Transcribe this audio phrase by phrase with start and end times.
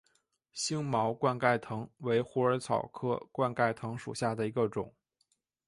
[0.51, 4.91] 星毛冠盖藤为虎耳草科冠盖藤属下的一个种。